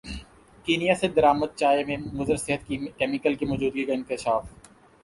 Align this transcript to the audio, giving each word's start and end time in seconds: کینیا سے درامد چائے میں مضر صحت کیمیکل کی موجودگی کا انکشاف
کینیا 0.65 0.95
سے 1.01 1.07
درامد 1.17 1.55
چائے 1.59 1.83
میں 1.87 1.97
مضر 2.13 2.35
صحت 2.37 2.67
کیمیکل 2.97 3.35
کی 3.35 3.45
موجودگی 3.45 3.85
کا 3.85 3.93
انکشاف 3.93 4.43